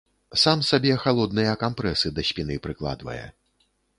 Сам 0.43 0.63
сабе 0.69 0.93
халодныя 1.03 1.51
кампрэсы 1.65 2.13
да 2.19 2.25
спіны 2.31 2.57
прыкладвае. 2.67 3.21